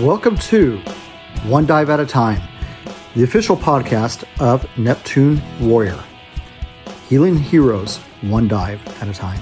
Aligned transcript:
Welcome 0.00 0.36
to 0.36 0.76
One 1.46 1.64
Dive 1.64 1.88
at 1.88 1.98
a 2.00 2.04
Time, 2.04 2.42
the 3.14 3.22
official 3.22 3.56
podcast 3.56 4.24
of 4.38 4.66
Neptune 4.76 5.40
Warrior, 5.58 5.98
healing 7.08 7.38
heroes 7.38 7.96
one 8.20 8.46
dive 8.46 8.86
at 9.00 9.08
a 9.08 9.14
time. 9.14 9.40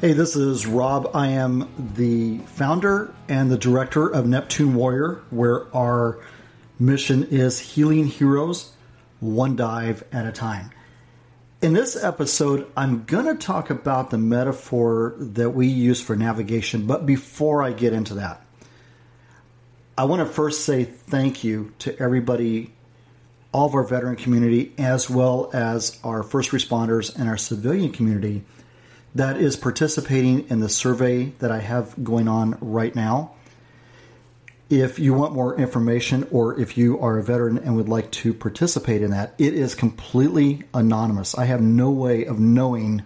Hey, 0.00 0.14
this 0.14 0.34
is 0.34 0.66
Rob. 0.66 1.10
I 1.12 1.26
am 1.26 1.68
the 1.94 2.38
founder 2.46 3.14
and 3.28 3.50
the 3.50 3.58
director 3.58 4.08
of 4.08 4.26
Neptune 4.26 4.74
Warrior, 4.74 5.20
where 5.28 5.66
our 5.76 6.18
mission 6.78 7.24
is 7.24 7.60
healing 7.60 8.06
heroes 8.06 8.72
one 9.20 9.56
dive 9.56 10.04
at 10.12 10.26
a 10.26 10.32
time. 10.32 10.70
In 11.60 11.72
this 11.72 12.02
episode, 12.02 12.70
I'm 12.76 13.04
going 13.04 13.26
to 13.26 13.34
talk 13.34 13.70
about 13.70 14.10
the 14.10 14.18
metaphor 14.18 15.14
that 15.18 15.50
we 15.50 15.66
use 15.66 16.00
for 16.00 16.14
navigation, 16.14 16.86
but 16.86 17.04
before 17.04 17.62
I 17.62 17.72
get 17.72 17.92
into 17.92 18.14
that, 18.14 18.40
I 19.96 20.04
want 20.04 20.20
to 20.20 20.32
first 20.32 20.64
say 20.64 20.84
thank 20.84 21.42
you 21.42 21.72
to 21.80 21.98
everybody, 22.00 22.72
all 23.50 23.66
of 23.66 23.74
our 23.74 23.82
veteran 23.82 24.14
community, 24.14 24.72
as 24.78 25.10
well 25.10 25.50
as 25.52 25.98
our 26.04 26.22
first 26.22 26.52
responders 26.52 27.12
and 27.18 27.28
our 27.28 27.36
civilian 27.36 27.90
community 27.90 28.44
that 29.14 29.38
is 29.38 29.56
participating 29.56 30.48
in 30.50 30.60
the 30.60 30.68
survey 30.68 31.32
that 31.40 31.50
I 31.50 31.58
have 31.58 32.04
going 32.04 32.28
on 32.28 32.56
right 32.60 32.94
now. 32.94 33.32
If 34.70 34.98
you 34.98 35.14
want 35.14 35.32
more 35.32 35.58
information 35.58 36.28
or 36.30 36.60
if 36.60 36.76
you 36.76 37.00
are 37.00 37.18
a 37.18 37.22
veteran 37.22 37.58
and 37.58 37.76
would 37.76 37.88
like 37.88 38.10
to 38.12 38.34
participate 38.34 39.00
in 39.00 39.12
that, 39.12 39.32
it 39.38 39.54
is 39.54 39.74
completely 39.74 40.64
anonymous. 40.74 41.36
I 41.36 41.46
have 41.46 41.62
no 41.62 41.90
way 41.90 42.26
of 42.26 42.38
knowing 42.38 43.02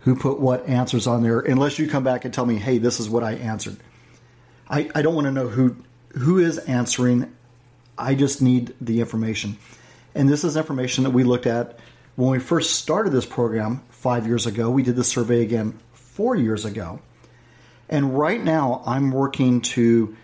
who 0.00 0.14
put 0.14 0.38
what 0.38 0.68
answers 0.68 1.06
on 1.08 1.22
there 1.22 1.40
unless 1.40 1.78
you 1.78 1.88
come 1.88 2.04
back 2.04 2.24
and 2.24 2.32
tell 2.32 2.46
me, 2.46 2.56
hey, 2.56 2.78
this 2.78 3.00
is 3.00 3.10
what 3.10 3.24
I 3.24 3.32
answered. 3.32 3.76
I, 4.68 4.90
I 4.94 5.02
don't 5.02 5.14
want 5.14 5.26
to 5.26 5.32
know 5.32 5.48
who 5.48 5.76
who 6.14 6.38
is 6.38 6.58
answering. 6.58 7.34
I 7.96 8.14
just 8.14 8.42
need 8.42 8.74
the 8.80 9.00
information. 9.00 9.58
And 10.14 10.28
this 10.28 10.44
is 10.44 10.56
information 10.56 11.04
that 11.04 11.10
we 11.10 11.24
looked 11.24 11.46
at 11.46 11.78
when 12.16 12.30
we 12.30 12.38
first 12.38 12.74
started 12.74 13.10
this 13.10 13.26
program 13.26 13.82
five 13.90 14.26
years 14.26 14.46
ago. 14.46 14.70
We 14.70 14.82
did 14.82 14.96
the 14.96 15.04
survey 15.04 15.42
again 15.42 15.78
four 15.92 16.36
years 16.36 16.64
ago. 16.64 17.00
And 17.88 18.16
right 18.18 18.42
now, 18.42 18.82
I'm 18.86 19.10
working 19.10 19.62
to 19.62 20.16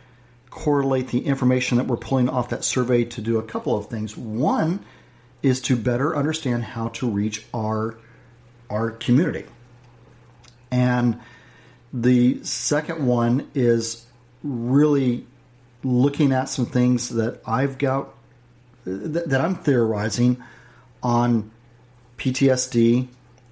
correlate 0.51 1.09
the 1.09 1.27
information 1.27 1.79
that 1.79 1.87
we're 1.87 1.97
pulling 1.97 2.29
off 2.29 2.49
that 2.51 2.65
survey 2.65 3.05
to 3.05 3.21
do 3.21 3.39
a 3.39 3.43
couple 3.43 3.77
of 3.77 3.89
things. 3.89 4.17
One 4.17 4.85
is 5.43 5.61
to 5.63 5.77
better 5.77 6.17
understand 6.17 6.65
how 6.65 6.89
to 6.89 7.09
reach 7.09 7.45
our 7.55 7.97
our 8.71 8.91
community. 8.91 9.47
And 10.71 11.21
the 11.93 12.45
second 12.45 13.07
one 13.07 13.49
is 13.55 14.05
really 14.43 15.27
looking 15.83 16.33
at 16.33 16.49
some 16.49 16.67
things 16.67 17.09
that 17.11 17.41
I've 17.47 17.79
got 17.79 18.11
that, 18.85 19.41
I'm 19.41 19.55
theorizing 19.55 20.43
on 21.03 21.51
PTSD 22.19 23.09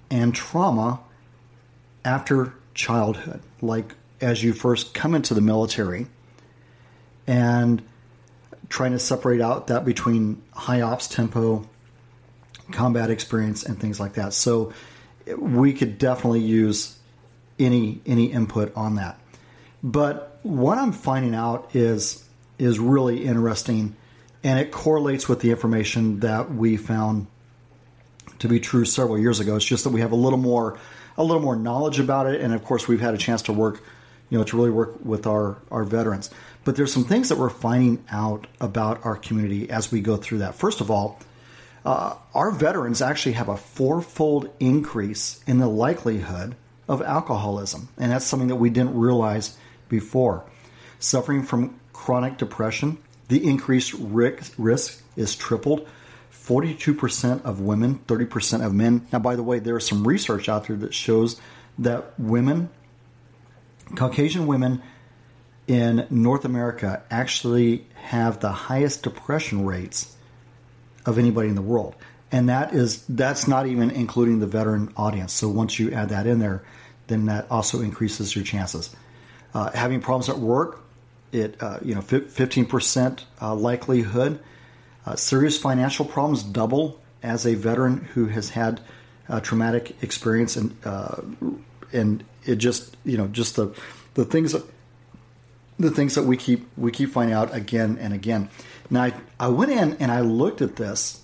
and 0.09 0.33
trauma 0.33 0.99
after 2.03 2.53
childhood, 2.73 3.41
like 3.61 3.95
as 4.21 4.43
you 4.43 4.53
first 4.53 4.93
come 4.93 5.15
into 5.15 5.33
the 5.33 5.41
military 5.41 6.07
and 7.27 7.83
trying 8.69 8.93
to 8.93 8.99
separate 8.99 9.41
out 9.41 9.67
that 9.67 9.85
between 9.85 10.41
high 10.53 10.81
ops 10.81 11.07
tempo, 11.07 11.67
combat 12.71 13.09
experience, 13.09 13.63
and 13.63 13.79
things 13.79 13.99
like 13.99 14.13
that. 14.13 14.33
So 14.33 14.73
we 15.37 15.73
could 15.73 15.97
definitely 15.97 16.41
use 16.41 16.97
any 17.59 18.01
any 18.05 18.25
input 18.25 18.75
on 18.75 18.95
that. 18.95 19.19
But 19.83 20.39
what 20.43 20.77
I'm 20.77 20.91
finding 20.91 21.35
out 21.35 21.75
is 21.75 22.23
is 22.57 22.79
really 22.79 23.25
interesting, 23.25 23.95
and 24.43 24.59
it 24.59 24.71
correlates 24.71 25.29
with 25.29 25.41
the 25.41 25.51
information 25.51 26.21
that 26.21 26.53
we 26.53 26.77
found 26.77 27.27
to 28.39 28.47
be 28.47 28.59
true 28.59 28.85
several 28.85 29.17
years 29.17 29.39
ago. 29.39 29.55
It's 29.55 29.65
just 29.65 29.83
that 29.83 29.89
we 29.89 30.01
have 30.01 30.11
a 30.11 30.15
little 30.15 30.39
more 30.39 30.77
a 31.17 31.23
little 31.23 31.41
more 31.41 31.55
knowledge 31.55 31.99
about 31.99 32.27
it, 32.27 32.41
and 32.41 32.53
of 32.53 32.63
course 32.63 32.87
we've 32.87 33.01
had 33.01 33.13
a 33.13 33.17
chance 33.17 33.41
to 33.43 33.53
work, 33.53 33.81
you 34.29 34.37
know, 34.37 34.43
to 34.43 34.57
really 34.57 34.71
work 34.71 35.03
with 35.03 35.27
our 35.27 35.57
our 35.71 35.83
veterans. 35.83 36.29
But 36.63 36.75
there's 36.75 36.91
some 36.91 37.05
things 37.05 37.29
that 37.29 37.37
we're 37.37 37.49
finding 37.49 38.03
out 38.11 38.47
about 38.59 39.05
our 39.05 39.15
community 39.15 39.69
as 39.69 39.91
we 39.91 40.01
go 40.01 40.17
through 40.17 40.39
that. 40.39 40.55
First 40.55 40.81
of 40.81 40.91
all, 40.91 41.19
uh, 41.85 42.15
our 42.33 42.51
veterans 42.51 43.01
actually 43.01 43.33
have 43.33 43.47
a 43.47 43.57
fourfold 43.57 44.49
increase 44.59 45.41
in 45.47 45.59
the 45.59 45.67
likelihood 45.67 46.55
of 46.89 47.01
alcoholism, 47.01 47.87
and 47.97 48.11
that's 48.11 48.25
something 48.25 48.49
that 48.49 48.55
we 48.55 48.69
didn't 48.69 48.97
realize 48.97 49.57
before. 49.87 50.43
Suffering 50.99 51.43
from 51.43 51.79
chronic 51.93 52.37
depression, 52.37 52.97
the 53.27 53.45
increased 53.45 53.93
risk 53.93 55.03
is 55.15 55.35
tripled 55.35 55.87
42% 56.47 57.43
of 57.43 57.59
women, 57.59 57.99
30% 58.07 58.65
of 58.65 58.73
men. 58.73 59.05
Now, 59.11 59.19
by 59.19 59.35
the 59.35 59.43
way, 59.43 59.59
there 59.59 59.75
is 59.75 59.85
some 59.85 60.07
research 60.07 60.47
out 60.47 60.67
there 60.67 60.77
that 60.77 60.93
shows 60.93 61.41
that 61.79 62.17
women, 62.17 62.69
Caucasian 63.95 64.47
women 64.47 64.81
in 65.67 66.07
North 66.09 66.45
America, 66.45 67.03
actually 67.11 67.85
have 67.95 68.39
the 68.39 68.51
highest 68.51 69.03
depression 69.03 69.65
rates 69.65 70.15
of 71.05 71.17
anybody 71.17 71.49
in 71.49 71.55
the 71.55 71.61
world. 71.61 71.95
And 72.31 72.49
that 72.49 72.73
is 72.73 73.05
that's 73.07 73.47
not 73.47 73.67
even 73.67 73.91
including 73.91 74.39
the 74.39 74.47
veteran 74.47 74.93
audience. 74.97 75.33
So 75.33 75.49
once 75.49 75.79
you 75.79 75.91
add 75.91 76.09
that 76.09 76.27
in 76.27 76.39
there, 76.39 76.63
then 77.07 77.25
that 77.25 77.49
also 77.49 77.81
increases 77.81 78.35
your 78.35 78.43
chances. 78.43 78.95
Uh, 79.53 79.71
having 79.71 80.01
problems 80.01 80.29
at 80.29 80.37
work, 80.37 80.83
it 81.31 81.61
uh, 81.61 81.79
you 81.81 81.95
know 81.95 82.01
fifteen 82.01 82.65
percent 82.65 83.25
uh, 83.41 83.55
likelihood 83.55 84.39
uh, 85.05 85.15
serious 85.15 85.57
financial 85.57 86.05
problems 86.05 86.43
double 86.43 86.99
as 87.23 87.45
a 87.45 87.55
veteran 87.55 88.03
who 88.13 88.27
has 88.27 88.49
had 88.49 88.81
a 89.29 89.39
traumatic 89.39 89.95
experience, 90.01 90.57
and 90.57 90.75
uh, 90.85 91.21
and 91.93 92.23
it 92.45 92.55
just 92.55 92.95
you 93.03 93.17
know 93.17 93.27
just 93.27 93.55
the 93.55 93.73
the 94.13 94.25
things 94.25 94.53
that 94.53 94.63
the 95.79 95.91
things 95.91 96.15
that 96.15 96.23
we 96.23 96.37
keep 96.37 96.67
we 96.77 96.91
keep 96.91 97.11
finding 97.11 97.35
out 97.35 97.55
again 97.55 97.97
and 97.99 98.13
again. 98.13 98.49
Now 98.89 99.03
I, 99.03 99.13
I 99.39 99.47
went 99.49 99.71
in 99.71 99.97
and 99.99 100.11
I 100.11 100.21
looked 100.21 100.61
at 100.61 100.75
this 100.75 101.21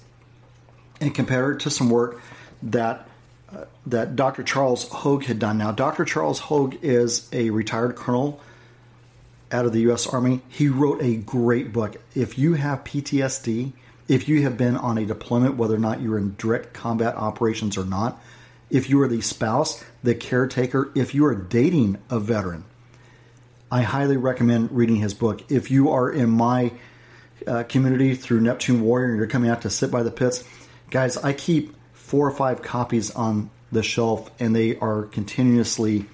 and 1.02 1.14
compared 1.14 1.56
it 1.56 1.60
to 1.62 1.70
some 1.70 1.90
work 1.90 2.22
that 2.62 3.08
uh, 3.52 3.66
that 3.88 4.16
Dr. 4.16 4.44
Charles 4.44 4.88
Hoge 4.90 5.26
had 5.26 5.40
done. 5.40 5.58
Now 5.58 5.72
Dr. 5.72 6.06
Charles 6.06 6.40
Hoge 6.40 6.78
is 6.82 7.28
a 7.32 7.50
retired 7.50 7.96
colonel 7.96 8.40
out 9.52 9.66
of 9.66 9.74
the 9.74 9.82
U.S. 9.82 10.08
Army. 10.08 10.42
He 10.50 10.68
wrote 10.68 11.02
a 11.02 11.16
great 11.16 11.72
book. 11.72 11.96
If 12.16 12.38
you 12.38 12.56
have 12.56 12.84
PTSD, 12.84 13.74
if 14.08 14.28
you 14.28 14.42
have 14.44 14.58
been 14.58 14.76
on 14.76 14.98
a 14.98 15.06
deployment, 15.06 15.56
whether 15.58 15.76
or 15.76 15.80
not 15.80 16.02
you're 16.02 16.18
in 16.18 16.36
direct 16.38 16.74
combat 16.74 17.16
operations 17.16 17.78
or 17.78 17.86
not, 17.86 18.22
if 18.74 18.90
you 18.90 19.00
are 19.04 19.08
the 19.08 19.22
spouse, 19.22 19.84
the 20.02 20.16
caretaker, 20.16 20.92
if 20.96 21.14
you 21.14 21.26
are 21.28 21.36
dating 21.36 22.00
a 22.10 22.20
veteran, 22.20 22.66
I 23.72 23.84
highly 23.84 24.18
recommend 24.18 24.72
reading 24.72 24.96
his 24.96 25.14
book. 25.14 25.52
If 25.52 25.70
you 25.70 25.92
are 25.92 26.12
in 26.12 26.32
my 26.32 26.74
uh, 27.46 27.64
community 27.70 28.16
through 28.16 28.42
Neptune 28.42 28.82
Warrior 28.82 29.10
and 29.10 29.18
you're 29.18 29.28
coming 29.28 29.52
out 29.52 29.62
to 29.62 29.70
sit 29.70 29.92
by 29.92 30.02
the 30.02 30.10
pits, 30.10 30.44
guys, 30.90 31.18
I 31.18 31.34
keep 31.34 31.76
four 31.94 32.28
or 32.28 32.32
five 32.32 32.64
copies 32.64 33.12
on 33.12 33.52
the 33.72 33.84
shelf 33.84 34.32
and 34.40 34.56
they 34.56 34.76
are 34.78 35.04
continuously 35.04 36.06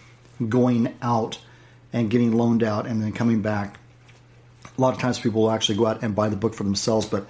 going 0.47 0.93
out 1.01 1.39
and 1.93 2.09
getting 2.09 2.33
loaned 2.33 2.63
out 2.63 2.87
and 2.87 3.01
then 3.01 3.13
coming 3.13 3.41
back. 3.41 3.79
A 4.77 4.81
lot 4.81 4.93
of 4.93 4.99
times 4.99 5.17
people 5.17 5.43
will 5.43 5.51
actually 5.51 5.77
go 5.77 5.85
out 5.85 6.03
and 6.03 6.13
buy 6.13 6.27
the 6.27 6.35
book 6.35 6.53
for 6.53 6.63
themselves, 6.63 7.05
but 7.05 7.25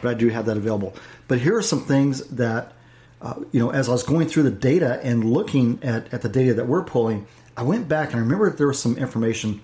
but 0.00 0.06
I 0.06 0.14
do 0.14 0.28
have 0.28 0.46
that 0.46 0.56
available. 0.56 0.96
But 1.28 1.38
here 1.38 1.56
are 1.56 1.62
some 1.62 1.84
things 1.84 2.26
that 2.30 2.72
uh, 3.22 3.34
you 3.52 3.60
know 3.60 3.70
as 3.70 3.88
I 3.88 3.92
was 3.92 4.02
going 4.02 4.28
through 4.28 4.44
the 4.44 4.50
data 4.50 5.00
and 5.02 5.24
looking 5.32 5.78
at, 5.82 6.12
at 6.12 6.22
the 6.22 6.28
data 6.28 6.54
that 6.54 6.66
we're 6.66 6.84
pulling, 6.84 7.26
I 7.56 7.62
went 7.62 7.88
back 7.88 8.08
and 8.08 8.16
I 8.16 8.20
remember 8.20 8.50
there 8.50 8.66
was 8.66 8.80
some 8.80 8.98
information 8.98 9.62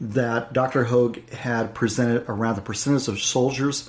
that 0.00 0.52
Dr. 0.52 0.84
Hoge 0.84 1.22
had 1.30 1.74
presented 1.74 2.24
around 2.28 2.56
the 2.56 2.62
percentage 2.62 3.06
of 3.06 3.20
soldiers, 3.20 3.88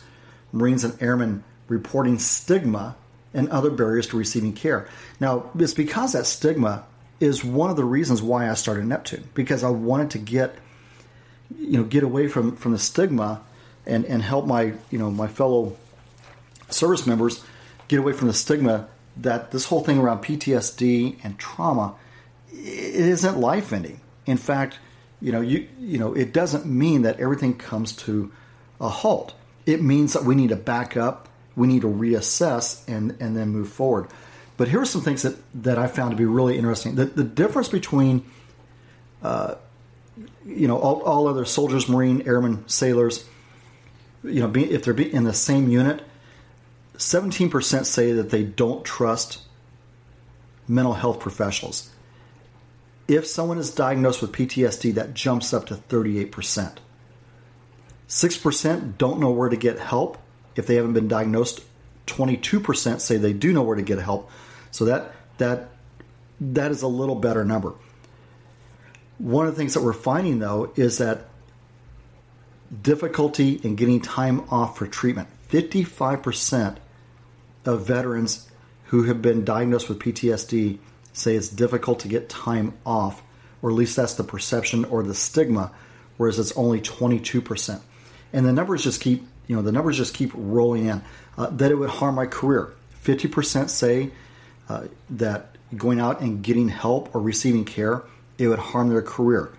Marines, 0.51 0.83
and 0.83 1.01
airmen 1.01 1.43
reporting 1.67 2.19
stigma 2.19 2.95
and 3.33 3.49
other 3.49 3.71
barriers 3.71 4.07
to 4.07 4.17
receiving 4.17 4.53
care. 4.53 4.87
Now, 5.19 5.49
it's 5.57 5.73
because 5.73 6.13
that 6.13 6.27
stigma 6.27 6.85
is 7.19 7.43
one 7.43 7.71
of 7.71 7.77
the 7.77 7.83
reasons 7.83 8.21
why 8.21 8.49
I 8.49 8.53
started 8.53 8.85
Neptune 8.85 9.27
because 9.33 9.63
I 9.63 9.69
wanted 9.69 10.11
to 10.11 10.19
get 10.19 10.55
you 11.57 11.77
know 11.77 11.83
get 11.83 12.03
away 12.03 12.27
from 12.27 12.55
from 12.55 12.71
the 12.71 12.79
stigma 12.79 13.41
and 13.85 14.05
and 14.05 14.21
help 14.21 14.45
my 14.45 14.73
you 14.91 14.99
know 14.99 15.09
my 15.09 15.27
fellow 15.27 15.75
service 16.69 17.07
members 17.07 17.43
get 17.93 17.99
away 17.99 18.13
from 18.13 18.27
the 18.27 18.33
stigma 18.33 18.87
that 19.17 19.51
this 19.51 19.65
whole 19.65 19.81
thing 19.83 19.99
around 19.99 20.23
PTSD 20.23 21.19
and 21.23 21.37
trauma 21.37 21.93
it 22.51 22.95
isn't 22.95 23.37
life 23.37 23.71
ending. 23.73 23.99
In 24.25 24.37
fact, 24.37 24.79
you 25.21 25.31
know 25.31 25.41
you 25.41 25.67
you 25.79 25.97
know 25.97 26.13
it 26.13 26.33
doesn't 26.33 26.65
mean 26.65 27.03
that 27.03 27.19
everything 27.19 27.55
comes 27.55 27.93
to 27.97 28.31
a 28.81 28.89
halt. 28.89 29.35
It 29.65 29.81
means 29.81 30.13
that 30.13 30.23
we 30.23 30.35
need 30.35 30.49
to 30.49 30.55
back 30.55 30.97
up, 30.97 31.29
we 31.55 31.67
need 31.67 31.81
to 31.81 31.87
reassess 31.87 32.87
and 32.87 33.15
and 33.19 33.35
then 33.37 33.49
move 33.49 33.69
forward. 33.69 34.07
But 34.57 34.67
here 34.67 34.81
are 34.81 34.85
some 34.85 35.01
things 35.01 35.21
that 35.21 35.37
that 35.63 35.77
I 35.77 35.87
found 35.87 36.11
to 36.11 36.17
be 36.17 36.25
really 36.25 36.57
interesting. 36.57 36.95
The 36.95 37.05
the 37.05 37.23
difference 37.23 37.69
between 37.69 38.25
uh, 39.21 39.55
you 40.45 40.67
know 40.67 40.77
all, 40.77 41.01
all 41.03 41.27
other 41.27 41.45
soldiers, 41.45 41.87
marine, 41.87 42.23
airmen, 42.25 42.67
sailors, 42.67 43.25
you 44.23 44.41
know, 44.41 44.47
be, 44.47 44.63
if 44.71 44.83
they're 44.83 44.99
in 44.99 45.23
the 45.23 45.33
same 45.33 45.69
unit, 45.69 46.03
seventeen 47.03 47.49
percent 47.49 47.85
say 47.85 48.13
that 48.13 48.29
they 48.29 48.43
don't 48.43 48.83
trust 48.83 49.41
mental 50.67 50.93
health 50.93 51.19
professionals. 51.19 51.89
If 53.07 53.27
someone 53.27 53.57
is 53.57 53.71
diagnosed 53.71 54.21
with 54.21 54.31
PTSD, 54.31 54.93
that 54.95 55.13
jumps 55.13 55.53
up 55.53 55.65
to 55.67 55.75
thirty 55.75 56.19
eight 56.19 56.31
percent. 56.31 56.79
Six 58.07 58.37
percent 58.37 58.97
don't 58.97 59.19
know 59.19 59.31
where 59.31 59.49
to 59.49 59.57
get 59.57 59.79
help 59.79 60.17
if 60.55 60.67
they 60.67 60.75
haven't 60.75 60.93
been 60.93 61.07
diagnosed. 61.07 61.61
Twenty 62.05 62.37
two 62.37 62.59
percent 62.59 63.01
say 63.01 63.17
they 63.17 63.33
do 63.33 63.51
know 63.51 63.63
where 63.63 63.75
to 63.75 63.81
get 63.81 63.99
help. 63.99 64.29
So 64.71 64.85
that 64.85 65.13
that 65.37 65.69
that 66.39 66.71
is 66.71 66.81
a 66.81 66.87
little 66.87 67.15
better 67.15 67.43
number. 67.43 67.73
One 69.17 69.45
of 69.45 69.53
the 69.53 69.57
things 69.57 69.73
that 69.73 69.81
we're 69.81 69.93
finding 69.93 70.39
though 70.39 70.71
is 70.75 70.97
that 70.97 71.27
difficulty 72.81 73.59
in 73.63 73.75
getting 73.75 74.01
time 74.01 74.45
off 74.49 74.77
for 74.77 74.87
treatment. 74.87 75.27
55% 75.49 76.77
of 77.65 77.85
veterans 77.85 78.49
who 78.85 79.03
have 79.03 79.21
been 79.21 79.43
diagnosed 79.43 79.89
with 79.89 79.99
PTSD 79.99 80.79
say 81.13 81.35
it's 81.35 81.49
difficult 81.49 81.99
to 82.01 82.07
get 82.07 82.29
time 82.29 82.73
off, 82.85 83.21
or 83.61 83.69
at 83.69 83.75
least 83.75 83.95
that's 83.95 84.15
the 84.15 84.23
perception 84.23 84.85
or 84.85 85.03
the 85.03 85.13
stigma, 85.13 85.71
whereas 86.17 86.39
it's 86.39 86.51
only 86.57 86.81
22%. 86.81 87.79
And 88.33 88.45
the 88.45 88.53
numbers 88.53 88.83
just 88.83 88.99
keep, 88.99 89.25
you 89.47 89.55
know, 89.55 89.61
the 89.61 89.71
numbers 89.71 89.97
just 89.97 90.13
keep 90.13 90.31
rolling 90.33 90.87
in. 90.87 91.01
Uh, 91.37 91.47
that 91.47 91.71
it 91.71 91.75
would 91.75 91.89
harm 91.89 92.15
my 92.15 92.25
career. 92.25 92.73
50% 93.03 93.69
say 93.69 94.11
uh, 94.69 94.85
that 95.11 95.55
going 95.75 95.99
out 95.99 96.21
and 96.21 96.43
getting 96.43 96.69
help 96.69 97.13
or 97.15 97.21
receiving 97.21 97.65
care, 97.65 98.03
it 98.37 98.47
would 98.47 98.59
harm 98.59 98.89
their 98.89 99.01
career 99.01 99.51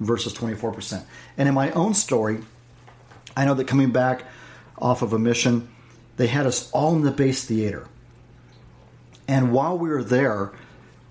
versus 0.00 0.34
24%. 0.34 1.04
And 1.38 1.48
in 1.48 1.54
my 1.54 1.70
own 1.72 1.94
story, 1.94 2.40
I 3.36 3.44
know 3.44 3.54
that 3.54 3.66
coming 3.66 3.90
back 3.90 4.24
off 4.78 5.02
of 5.02 5.12
a 5.12 5.18
mission, 5.18 5.68
they 6.22 6.28
had 6.28 6.46
us 6.46 6.70
all 6.70 6.94
in 6.94 7.02
the 7.02 7.10
base 7.10 7.44
theater. 7.44 7.88
And 9.26 9.50
while 9.50 9.76
we 9.76 9.88
were 9.88 10.04
there, 10.04 10.52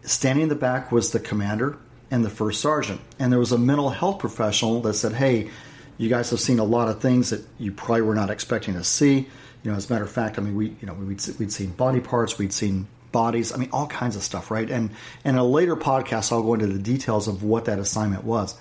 standing 0.03 0.43
in 0.43 0.47
the 0.47 0.55
back 0.55 0.89
was 0.89 1.11
the 1.11 1.19
commander 1.19 1.77
and 2.09 2.23
the 2.23 2.29
first 2.29 2.61
sergeant. 2.61 3.01
And 3.19 3.29
there 3.29 3.37
was 3.37 3.51
a 3.51 3.57
mental 3.57 3.89
health 3.89 4.19
professional 4.19 4.79
that 4.83 4.93
said, 4.93 5.11
Hey, 5.11 5.49
you 5.97 6.07
guys 6.07 6.29
have 6.29 6.39
seen 6.39 6.59
a 6.59 6.63
lot 6.63 6.87
of 6.87 7.01
things 7.01 7.31
that 7.31 7.45
you 7.59 7.73
probably 7.73 8.03
were 8.03 8.15
not 8.15 8.29
expecting 8.29 8.75
to 8.75 8.85
see. 8.85 9.27
You 9.63 9.71
know, 9.71 9.75
as 9.75 9.89
a 9.89 9.93
matter 9.93 10.05
of 10.05 10.11
fact, 10.11 10.39
I 10.39 10.43
mean, 10.43 10.55
we, 10.55 10.67
you 10.79 10.87
know, 10.87 10.93
we'd, 10.93 11.21
we'd 11.37 11.51
seen 11.51 11.71
body 11.71 11.99
parts, 11.99 12.37
we'd 12.37 12.53
seen 12.53 12.87
bodies, 13.11 13.51
I 13.51 13.57
mean, 13.57 13.69
all 13.73 13.87
kinds 13.87 14.15
of 14.15 14.23
stuff, 14.23 14.49
right? 14.49 14.71
And, 14.71 14.91
and 15.25 15.35
in 15.35 15.39
a 15.39 15.43
later 15.43 15.75
podcast, 15.75 16.31
I'll 16.31 16.41
go 16.41 16.53
into 16.53 16.67
the 16.67 16.79
details 16.79 17.27
of 17.27 17.43
what 17.43 17.65
that 17.65 17.79
assignment 17.79 18.23
was. 18.23 18.57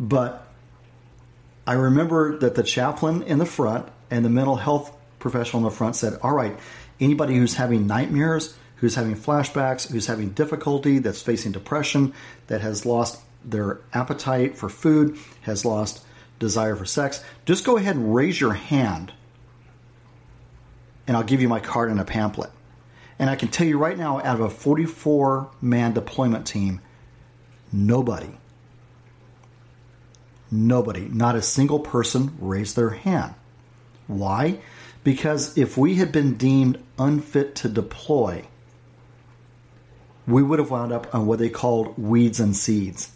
But 0.00 0.48
I 1.64 1.74
remember 1.74 2.38
that 2.38 2.56
the 2.56 2.64
chaplain 2.64 3.22
in 3.22 3.38
the 3.38 3.46
front 3.46 3.86
and 4.10 4.24
the 4.24 4.30
mental 4.30 4.56
health 4.56 4.96
professional 5.20 5.60
in 5.60 5.64
the 5.64 5.70
front 5.70 5.96
said, 5.96 6.18
All 6.22 6.32
right, 6.32 6.58
anybody 6.98 7.36
who's 7.36 7.54
having 7.54 7.86
nightmares, 7.86 8.56
who's 8.76 8.94
having 8.94 9.14
flashbacks, 9.14 9.90
who's 9.90 10.06
having 10.06 10.30
difficulty, 10.30 10.98
that's 10.98 11.22
facing 11.22 11.52
depression, 11.52 12.14
that 12.48 12.60
has 12.60 12.84
lost 12.84 13.20
their 13.44 13.80
appetite 13.92 14.56
for 14.56 14.68
food, 14.68 15.16
has 15.42 15.64
lost 15.64 16.04
desire 16.38 16.74
for 16.74 16.86
sex, 16.86 17.22
just 17.44 17.64
go 17.64 17.76
ahead 17.76 17.96
and 17.96 18.14
raise 18.14 18.40
your 18.40 18.54
hand 18.54 19.12
and 21.06 21.16
I'll 21.16 21.22
give 21.22 21.42
you 21.42 21.48
my 21.48 21.60
card 21.60 21.90
and 21.90 22.00
a 22.00 22.04
pamphlet. 22.04 22.50
And 23.18 23.28
I 23.28 23.36
can 23.36 23.48
tell 23.48 23.66
you 23.66 23.78
right 23.78 23.98
now, 23.98 24.18
out 24.18 24.36
of 24.36 24.40
a 24.40 24.50
44 24.50 25.50
man 25.60 25.92
deployment 25.92 26.46
team, 26.46 26.80
nobody 27.72 28.30
Nobody, 30.50 31.02
not 31.02 31.36
a 31.36 31.42
single 31.42 31.78
person 31.78 32.36
raised 32.40 32.74
their 32.74 32.90
hand. 32.90 33.34
Why? 34.08 34.58
Because 35.02 35.56
if 35.56 35.76
we 35.76 35.94
had 35.96 36.12
been 36.12 36.36
deemed 36.36 36.78
unfit 36.98 37.54
to 37.56 37.68
deploy, 37.68 38.46
we 40.26 40.42
would 40.42 40.58
have 40.58 40.70
wound 40.70 40.92
up 40.92 41.14
on 41.14 41.26
what 41.26 41.38
they 41.38 41.48
called 41.48 41.98
weeds 41.98 42.40
and 42.40 42.54
seeds. 42.54 43.12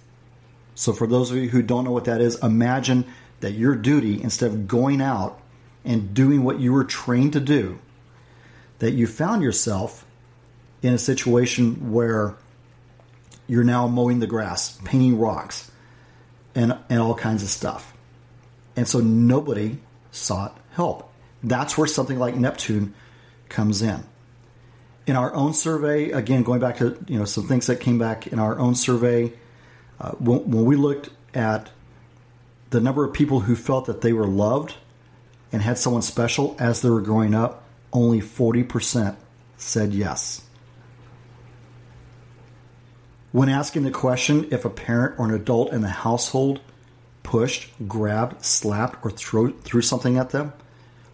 So, 0.74 0.92
for 0.92 1.06
those 1.06 1.30
of 1.30 1.36
you 1.36 1.48
who 1.48 1.62
don't 1.62 1.84
know 1.84 1.92
what 1.92 2.06
that 2.06 2.20
is, 2.20 2.42
imagine 2.42 3.04
that 3.40 3.52
your 3.52 3.76
duty, 3.76 4.20
instead 4.22 4.50
of 4.50 4.66
going 4.66 5.00
out 5.00 5.40
and 5.84 6.14
doing 6.14 6.42
what 6.42 6.58
you 6.58 6.72
were 6.72 6.84
trained 6.84 7.34
to 7.34 7.40
do, 7.40 7.78
that 8.78 8.92
you 8.92 9.06
found 9.06 9.42
yourself 9.42 10.04
in 10.82 10.92
a 10.92 10.98
situation 10.98 11.92
where 11.92 12.34
you're 13.46 13.64
now 13.64 13.86
mowing 13.86 14.18
the 14.18 14.26
grass, 14.26 14.78
painting 14.84 15.18
rocks, 15.18 15.70
and, 16.54 16.76
and 16.88 17.00
all 17.00 17.14
kinds 17.14 17.42
of 17.42 17.48
stuff. 17.48 17.92
And 18.76 18.88
so 18.88 19.00
nobody 19.00 19.78
sought 20.10 20.58
help. 20.72 21.13
That's 21.44 21.76
where 21.76 21.86
something 21.86 22.18
like 22.18 22.34
Neptune 22.34 22.94
comes 23.48 23.82
in. 23.82 24.02
In 25.06 25.14
our 25.14 25.32
own 25.34 25.52
survey, 25.52 26.10
again, 26.10 26.42
going 26.42 26.60
back 26.60 26.78
to 26.78 26.98
you 27.06 27.18
know 27.18 27.26
some 27.26 27.46
things 27.46 27.66
that 27.66 27.80
came 27.80 27.98
back 27.98 28.26
in 28.26 28.38
our 28.38 28.58
own 28.58 28.74
survey, 28.74 29.34
uh, 30.00 30.12
when, 30.12 30.50
when 30.50 30.64
we 30.64 30.76
looked 30.76 31.10
at 31.34 31.70
the 32.70 32.80
number 32.80 33.04
of 33.04 33.12
people 33.12 33.40
who 33.40 33.54
felt 33.54 33.84
that 33.86 34.00
they 34.00 34.12
were 34.12 34.26
loved 34.26 34.74
and 35.52 35.60
had 35.60 35.78
someone 35.78 36.02
special 36.02 36.56
as 36.58 36.80
they 36.80 36.88
were 36.88 37.02
growing 37.02 37.34
up, 37.34 37.64
only 37.92 38.20
40% 38.20 39.14
said 39.58 39.92
yes. 39.92 40.42
When 43.30 43.48
asking 43.48 43.82
the 43.82 43.90
question 43.90 44.48
if 44.50 44.64
a 44.64 44.70
parent 44.70 45.18
or 45.18 45.26
an 45.26 45.34
adult 45.34 45.72
in 45.72 45.82
the 45.82 45.88
household 45.88 46.60
pushed, 47.22 47.70
grabbed, 47.86 48.44
slapped, 48.44 49.04
or 49.04 49.10
threw, 49.10 49.58
threw 49.60 49.82
something 49.82 50.16
at 50.16 50.30
them, 50.30 50.52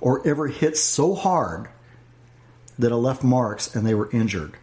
or 0.01 0.27
ever 0.27 0.49
hit 0.49 0.77
so 0.77 1.15
hard 1.15 1.69
that 2.79 2.93
it 2.93 2.97
left 2.97 3.23
marks 3.23 3.75
and 3.75 3.87
they 3.87 3.95
were 3.95 4.11
injured, 4.11 4.57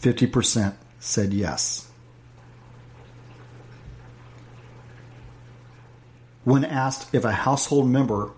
50% 0.00 0.74
said 0.98 1.32
yes. 1.32 1.90
When 6.44 6.64
asked 6.64 7.14
if 7.14 7.24
a 7.24 7.32
household 7.32 7.88
member 7.88 8.32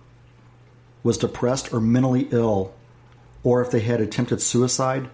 was 1.02 1.18
depressed 1.18 1.72
or 1.72 1.80
mentally 1.80 2.28
ill, 2.30 2.74
or 3.42 3.62
if 3.62 3.70
they 3.70 3.80
had 3.80 4.00
attempted 4.00 4.40
suicide, 4.40 5.08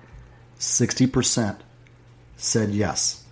60% 0.59 1.59
said 2.37 2.71
yes. 2.71 3.25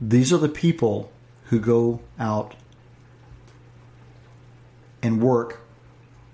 These 0.00 0.32
are 0.32 0.38
the 0.38 0.48
people 0.48 1.12
who 1.44 1.60
go 1.60 2.00
out 2.18 2.54
and 5.02 5.22
work 5.22 5.61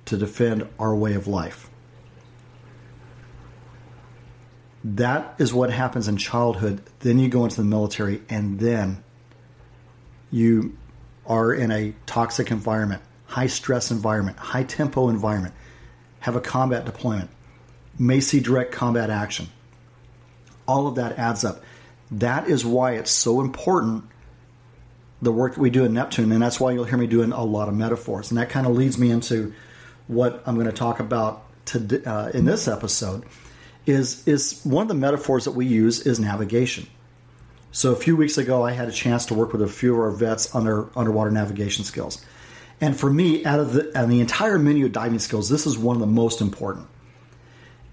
to 0.09 0.17
defend 0.17 0.67
our 0.79 0.95
way 0.95 1.15
of 1.15 1.27
life. 1.27 1.69
That 4.83 5.35
is 5.39 5.53
what 5.53 5.71
happens 5.71 6.09
in 6.09 6.17
childhood. 6.17 6.81
Then 7.01 7.19
you 7.19 7.29
go 7.29 7.45
into 7.45 7.57
the 7.57 7.65
military, 7.65 8.23
and 8.29 8.59
then 8.59 9.05
you 10.31 10.77
are 11.27 11.53
in 11.53 11.71
a 11.71 11.95
toxic 12.07 12.51
environment, 12.51 13.03
high 13.27 13.49
stress 13.49 13.91
environment, 13.91 14.39
high 14.39 14.65
tempo 14.65 15.11
environment, 15.11 15.55
have 16.21 16.37
a 16.37 16.41
combat 16.41 16.87
deployment, 16.87 17.29
may 17.99 18.21
see 18.21 18.41
direct 18.41 18.73
combat 18.73 19.11
action. 19.11 19.49
All 20.67 20.87
of 20.87 20.95
that 20.95 21.19
adds 21.19 21.45
up. 21.45 21.63
That 22.11 22.49
is 22.49 22.65
why 22.65 22.93
it's 22.93 23.11
so 23.11 23.41
important 23.43 24.05
the 25.21 25.33
work 25.33 25.55
that 25.55 25.61
we 25.61 25.71
do 25.71 25.85
in 25.85 25.93
Neptune, 25.93 26.33
and 26.33 26.41
that's 26.41 26.61
why 26.61 26.73
you'll 26.73 26.85
hear 26.85 26.97
me 26.97 27.07
doing 27.07 27.33
a 27.33 27.45
lot 27.45 27.69
of 27.69 27.75
metaphors. 27.75 28.31
And 28.31 28.39
that 28.39 28.49
kind 28.49 28.67
of 28.67 28.75
leads 28.75 28.97
me 28.97 29.11
into 29.11 29.53
what 30.09 30.43
I'm 30.47 30.55
going 30.55 30.67
to 30.67 30.73
talk 30.73 31.01
about 31.01 31.45
uh, 31.75 32.31
in 32.35 32.45
this 32.45 32.67
episode. 32.67 33.25
Is 33.87 34.27
is 34.29 34.61
one 34.65 34.83
of 34.83 34.89
the 34.89 34.95
metaphors 34.95 35.47
that 35.47 35.53
we 35.53 35.65
use 35.65 36.01
is 36.07 36.21
navigation. 36.21 36.87
So 37.73 37.93
a 37.93 37.97
few 37.97 38.17
weeks 38.17 38.37
ago, 38.37 38.63
I 38.63 38.73
had 38.73 38.89
a 38.89 38.93
chance 38.93 39.27
to 39.27 39.35
work 39.35 39.53
with 39.53 39.63
a 39.63 39.69
few 39.69 39.95
of 39.95 40.01
our 40.01 40.11
vets 40.11 40.55
on 40.55 40.65
their 40.65 40.87
underwater 40.99 41.31
navigation 41.31 41.85
skills. 41.85 42.23
And 42.81 42.99
for 42.99 43.11
me, 43.11 43.45
out 43.45 43.61
of 43.61 43.73
the, 43.73 43.83
the 43.83 44.21
entire 44.21 44.59
menu 44.59 44.87
of 44.87 44.93
diving 44.93 45.19
skills, 45.19 45.49
this 45.49 45.67
is 45.67 45.79
one 45.79 45.97
of 45.97 46.01
the 46.01 46.07
most 46.07 46.41
important. 46.41 46.87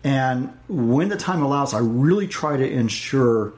And 0.03 0.53
when 0.67 1.09
the 1.09 1.17
time 1.17 1.41
allows, 1.41 1.73
I 1.73 1.79
really 1.79 2.27
try 2.27 2.57
to 2.57 2.69
ensure 2.69 3.53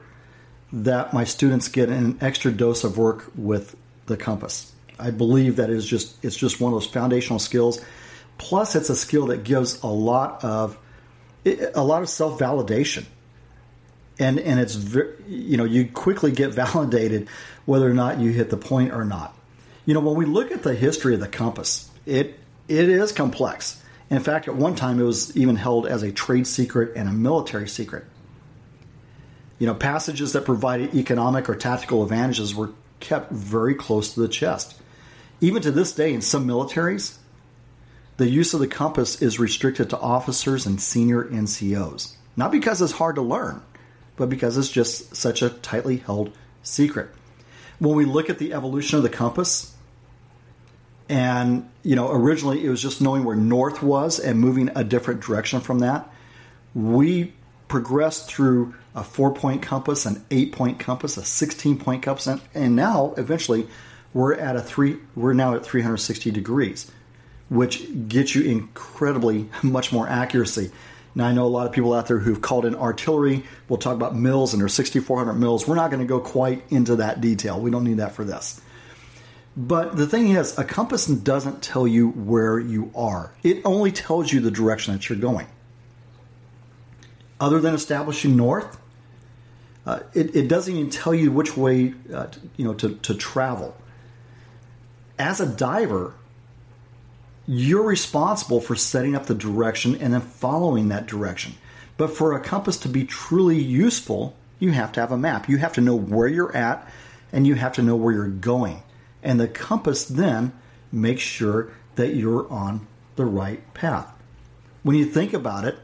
that 0.72 1.12
my 1.12 1.24
students 1.24 1.68
get 1.68 1.88
an 1.88 2.18
extra 2.20 2.50
dose 2.50 2.84
of 2.84 2.96
work 2.96 3.30
with 3.34 3.76
the 4.06 4.16
compass. 4.16 4.72
I 4.98 5.10
believe 5.10 5.56
that 5.56 5.70
is 5.70 5.86
just 5.86 6.22
it's 6.24 6.36
just 6.36 6.60
one 6.60 6.72
of 6.72 6.80
those 6.80 6.90
foundational 6.90 7.38
skills. 7.38 7.84
Plus, 8.38 8.76
it's 8.76 8.88
a 8.88 8.96
skill 8.96 9.26
that 9.26 9.44
gives 9.44 9.82
a 9.82 9.88
lot 9.88 10.44
of 10.44 10.78
a 11.44 11.82
lot 11.82 12.02
of 12.02 12.08
self 12.08 12.38
validation, 12.38 13.04
and 14.18 14.38
and 14.38 14.60
it's 14.60 14.76
you 15.28 15.56
know 15.56 15.64
you 15.64 15.88
quickly 15.88 16.30
get 16.30 16.54
validated 16.54 17.28
whether 17.66 17.88
or 17.88 17.94
not 17.94 18.18
you 18.18 18.30
hit 18.30 18.50
the 18.50 18.56
point 18.56 18.92
or 18.92 19.04
not. 19.04 19.36
You 19.84 19.94
know 19.94 20.00
when 20.00 20.14
we 20.14 20.24
look 20.24 20.52
at 20.52 20.62
the 20.62 20.74
history 20.74 21.14
of 21.14 21.20
the 21.20 21.28
compass, 21.28 21.90
it 22.06 22.38
it 22.68 22.88
is 22.88 23.12
complex. 23.12 23.82
In 24.10 24.20
fact, 24.20 24.48
at 24.48 24.54
one 24.54 24.74
time 24.74 25.00
it 25.00 25.04
was 25.04 25.36
even 25.36 25.56
held 25.56 25.86
as 25.86 26.02
a 26.02 26.12
trade 26.12 26.46
secret 26.46 26.92
and 26.96 27.08
a 27.08 27.12
military 27.12 27.68
secret. 27.68 28.04
You 29.58 29.66
know, 29.66 29.74
passages 29.74 30.32
that 30.32 30.44
provided 30.44 30.94
economic 30.94 31.48
or 31.48 31.56
tactical 31.56 32.02
advantages 32.04 32.54
were 32.54 32.70
kept 33.00 33.32
very 33.32 33.74
close 33.74 34.14
to 34.14 34.20
the 34.20 34.28
chest. 34.28 34.80
Even 35.40 35.62
to 35.62 35.70
this 35.70 35.92
day, 35.92 36.14
in 36.14 36.20
some 36.20 36.46
militaries, 36.46 37.16
the 38.18 38.28
use 38.28 38.52
of 38.52 38.60
the 38.60 38.66
compass 38.66 39.22
is 39.22 39.38
restricted 39.38 39.90
to 39.90 39.98
officers 39.98 40.66
and 40.66 40.80
senior 40.80 41.24
NCOs. 41.24 42.14
Not 42.36 42.52
because 42.52 42.82
it's 42.82 42.92
hard 42.92 43.14
to 43.14 43.22
learn, 43.22 43.62
but 44.16 44.28
because 44.28 44.58
it's 44.58 44.68
just 44.68 45.16
such 45.16 45.40
a 45.40 45.50
tightly 45.50 45.96
held 45.96 46.36
secret. 46.62 47.10
When 47.78 47.94
we 47.94 48.04
look 48.04 48.28
at 48.28 48.38
the 48.38 48.52
evolution 48.54 48.96
of 48.96 49.04
the 49.04 49.08
compass, 49.08 49.72
and 51.08 51.70
you 51.82 51.94
know, 51.94 52.10
originally 52.10 52.64
it 52.64 52.68
was 52.68 52.82
just 52.82 53.00
knowing 53.00 53.24
where 53.24 53.36
north 53.36 53.82
was 53.82 54.18
and 54.18 54.38
moving 54.40 54.70
a 54.74 54.82
different 54.82 55.20
direction 55.20 55.60
from 55.60 55.78
that. 55.78 56.12
We 56.74 57.32
progressed 57.68 58.28
through 58.28 58.74
a 58.96 59.04
four 59.04 59.32
point 59.32 59.62
compass, 59.62 60.06
an 60.06 60.24
eight 60.32 60.52
point 60.52 60.80
compass, 60.80 61.16
a 61.16 61.24
16 61.24 61.78
point 61.78 62.02
compass, 62.02 62.28
and 62.52 62.76
now 62.76 63.14
eventually 63.16 63.68
we're 64.12 64.34
at 64.34 64.56
a 64.56 64.60
three, 64.60 64.98
we're 65.14 65.34
now 65.34 65.54
at 65.54 65.64
360 65.64 66.32
degrees, 66.32 66.90
which 67.48 68.08
gets 68.08 68.34
you 68.34 68.42
incredibly 68.42 69.48
much 69.62 69.92
more 69.92 70.08
accuracy. 70.08 70.70
Now, 71.14 71.26
I 71.26 71.32
know 71.32 71.46
a 71.46 71.48
lot 71.48 71.66
of 71.66 71.72
people 71.72 71.94
out 71.94 72.06
there 72.06 72.18
who've 72.18 72.40
called 72.40 72.64
in 72.64 72.74
artillery. 72.74 73.44
We'll 73.68 73.78
talk 73.78 73.94
about 73.94 74.14
mils 74.14 74.52
and 74.52 74.60
their 74.60 74.68
6,400 74.68 75.34
mils. 75.34 75.66
We're 75.66 75.74
not 75.74 75.90
going 75.90 76.02
to 76.02 76.06
go 76.06 76.20
quite 76.20 76.62
into 76.70 76.96
that 76.96 77.20
detail. 77.20 77.60
We 77.60 77.70
don't 77.70 77.84
need 77.84 77.96
that 77.96 78.12
for 78.12 78.24
this. 78.24 78.60
But 79.56 79.96
the 79.96 80.06
thing 80.06 80.28
is, 80.28 80.56
a 80.56 80.62
compass 80.62 81.06
doesn't 81.06 81.62
tell 81.62 81.88
you 81.88 82.10
where 82.10 82.60
you 82.60 82.92
are, 82.94 83.32
it 83.42 83.62
only 83.64 83.90
tells 83.90 84.32
you 84.32 84.38
the 84.38 84.52
direction 84.52 84.94
that 84.94 85.08
you're 85.08 85.18
going. 85.18 85.48
Other 87.40 87.60
than 87.60 87.74
establishing 87.74 88.36
north, 88.36 88.78
uh, 89.84 90.00
it, 90.14 90.36
it, 90.36 90.48
doesn't 90.48 90.76
even 90.76 90.90
tell 90.90 91.14
you 91.14 91.32
which 91.32 91.56
way 91.56 91.94
uh, 92.14 92.26
you 92.56 92.64
know 92.64 92.74
to, 92.74 92.94
to 92.96 93.14
travel. 93.14 93.76
As 95.18 95.40
a 95.40 95.46
diver, 95.46 96.14
you're 97.50 97.82
responsible 97.82 98.60
for 98.60 98.76
setting 98.76 99.16
up 99.16 99.24
the 99.24 99.34
direction 99.34 99.96
and 100.02 100.12
then 100.12 100.20
following 100.20 100.88
that 100.88 101.06
direction. 101.06 101.54
But 101.96 102.10
for 102.10 102.34
a 102.34 102.40
compass 102.40 102.76
to 102.80 102.88
be 102.88 103.04
truly 103.04 103.58
useful, 103.58 104.36
you 104.58 104.70
have 104.72 104.92
to 104.92 105.00
have 105.00 105.12
a 105.12 105.16
map. 105.16 105.48
You 105.48 105.56
have 105.56 105.72
to 105.72 105.80
know 105.80 105.96
where 105.96 106.28
you're 106.28 106.54
at 106.54 106.86
and 107.32 107.46
you 107.46 107.54
have 107.54 107.72
to 107.72 107.82
know 107.82 107.96
where 107.96 108.12
you're 108.12 108.28
going. 108.28 108.82
And 109.22 109.40
the 109.40 109.48
compass 109.48 110.04
then 110.04 110.52
makes 110.92 111.22
sure 111.22 111.72
that 111.96 112.14
you're 112.14 112.50
on 112.52 112.86
the 113.16 113.24
right 113.24 113.62
path. 113.72 114.12
When 114.82 114.96
you 114.96 115.06
think 115.06 115.32
about 115.32 115.64
it, 115.64 115.78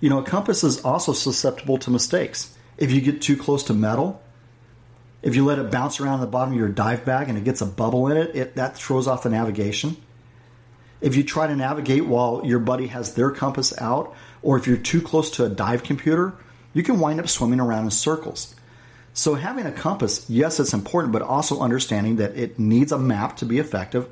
you 0.00 0.08
know, 0.08 0.18
a 0.18 0.24
compass 0.24 0.64
is 0.64 0.82
also 0.82 1.12
susceptible 1.12 1.76
to 1.78 1.90
mistakes. 1.90 2.56
If 2.78 2.90
you 2.90 3.02
get 3.02 3.20
too 3.20 3.36
close 3.36 3.64
to 3.64 3.74
metal, 3.74 4.22
if 5.20 5.36
you 5.36 5.44
let 5.44 5.58
it 5.58 5.70
bounce 5.70 6.00
around 6.00 6.20
the 6.20 6.26
bottom 6.26 6.54
of 6.54 6.58
your 6.58 6.68
dive 6.68 7.04
bag 7.04 7.28
and 7.28 7.36
it 7.36 7.44
gets 7.44 7.60
a 7.60 7.66
bubble 7.66 8.08
in 8.08 8.16
it, 8.16 8.34
it 8.34 8.56
that 8.56 8.76
throws 8.76 9.06
off 9.06 9.22
the 9.22 9.30
navigation. 9.30 9.96
If 11.02 11.16
you 11.16 11.24
try 11.24 11.48
to 11.48 11.56
navigate 11.56 12.06
while 12.06 12.42
your 12.44 12.60
buddy 12.60 12.86
has 12.86 13.14
their 13.14 13.30
compass 13.30 13.76
out, 13.78 14.14
or 14.40 14.56
if 14.56 14.66
you're 14.66 14.76
too 14.76 15.02
close 15.02 15.30
to 15.32 15.44
a 15.44 15.48
dive 15.48 15.82
computer, 15.82 16.34
you 16.72 16.82
can 16.82 17.00
wind 17.00 17.20
up 17.20 17.28
swimming 17.28 17.60
around 17.60 17.84
in 17.84 17.90
circles. 17.90 18.54
So, 19.12 19.34
having 19.34 19.66
a 19.66 19.72
compass, 19.72 20.30
yes, 20.30 20.58
it's 20.58 20.72
important, 20.72 21.12
but 21.12 21.20
also 21.20 21.60
understanding 21.60 22.16
that 22.16 22.36
it 22.36 22.58
needs 22.58 22.92
a 22.92 22.98
map 22.98 23.36
to 23.38 23.44
be 23.44 23.58
effective, 23.58 24.08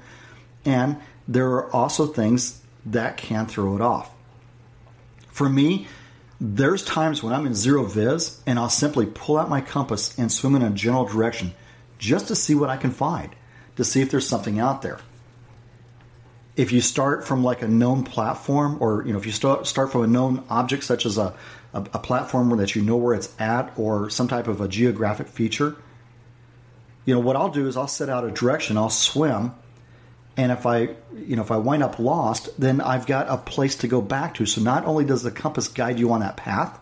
and 0.64 0.96
there 1.26 1.48
are 1.52 1.72
also 1.72 2.06
things 2.06 2.60
that 2.84 3.16
can 3.16 3.46
throw 3.46 3.76
it 3.76 3.80
off. 3.80 4.10
For 5.28 5.48
me, 5.48 5.86
there's 6.40 6.84
times 6.84 7.22
when 7.22 7.32
I'm 7.32 7.46
in 7.46 7.54
zero 7.54 7.84
viz 7.84 8.40
and 8.46 8.58
I'll 8.58 8.70
simply 8.70 9.06
pull 9.06 9.38
out 9.38 9.48
my 9.48 9.60
compass 9.60 10.18
and 10.18 10.32
swim 10.32 10.54
in 10.54 10.62
a 10.62 10.70
general 10.70 11.04
direction 11.04 11.52
just 11.98 12.28
to 12.28 12.34
see 12.34 12.54
what 12.54 12.70
I 12.70 12.78
can 12.78 12.90
find, 12.90 13.30
to 13.76 13.84
see 13.84 14.00
if 14.00 14.10
there's 14.10 14.26
something 14.26 14.58
out 14.58 14.82
there. 14.82 15.00
If 16.56 16.72
you 16.72 16.80
start 16.80 17.26
from 17.26 17.44
like 17.44 17.62
a 17.62 17.68
known 17.68 18.04
platform, 18.04 18.78
or 18.80 19.04
you 19.06 19.12
know, 19.12 19.18
if 19.18 19.26
you 19.26 19.32
start 19.32 19.66
start 19.66 19.92
from 19.92 20.02
a 20.02 20.06
known 20.06 20.44
object 20.50 20.84
such 20.84 21.06
as 21.06 21.18
a 21.18 21.34
a, 21.72 21.78
a 21.78 21.98
platform 21.98 22.56
that 22.58 22.74
you 22.74 22.82
know 22.82 22.96
where 22.96 23.14
it's 23.14 23.32
at 23.40 23.72
or 23.76 24.10
some 24.10 24.28
type 24.28 24.48
of 24.48 24.60
a 24.60 24.68
geographic 24.68 25.28
feature, 25.28 25.76
you 27.04 27.14
know, 27.14 27.20
what 27.20 27.36
I'll 27.36 27.50
do 27.50 27.66
is 27.66 27.76
I'll 27.76 27.88
set 27.88 28.08
out 28.08 28.24
a 28.24 28.30
direction, 28.30 28.76
I'll 28.76 28.90
swim, 28.90 29.54
and 30.36 30.52
if 30.52 30.66
I, 30.66 30.90
you 31.14 31.36
know, 31.36 31.42
if 31.42 31.50
I 31.50 31.56
wind 31.56 31.82
up 31.82 31.98
lost, 31.98 32.48
then 32.58 32.80
I've 32.80 33.06
got 33.06 33.28
a 33.28 33.36
place 33.36 33.76
to 33.76 33.88
go 33.88 34.00
back 34.00 34.34
to. 34.34 34.46
So 34.46 34.60
not 34.60 34.84
only 34.86 35.04
does 35.04 35.22
the 35.22 35.30
compass 35.30 35.68
guide 35.68 35.98
you 35.98 36.12
on 36.12 36.20
that 36.20 36.36
path, 36.36 36.78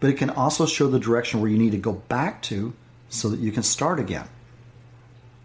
but 0.00 0.10
it 0.10 0.14
can 0.14 0.30
also 0.30 0.66
show 0.66 0.88
the 0.88 0.98
direction 0.98 1.40
where 1.40 1.50
you 1.50 1.58
need 1.58 1.72
to 1.72 1.78
go 1.78 1.92
back 1.92 2.42
to 2.42 2.72
so 3.08 3.28
that 3.28 3.40
you 3.40 3.52
can 3.52 3.62
start 3.62 4.00
again. 4.00 4.26